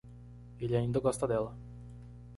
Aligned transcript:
Ele 0.59 0.75
ainda 0.75 0.99
gosta 0.99 1.27
dela. 1.27 1.55